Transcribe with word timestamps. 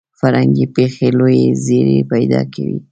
فرهنګي 0.19 0.65
پېښې 0.75 1.09
لوی 1.19 1.41
زیری 1.65 1.99
پیدا 2.11 2.41
کوي. 2.53 2.77